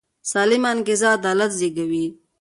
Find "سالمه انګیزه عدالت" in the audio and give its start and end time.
0.31-1.51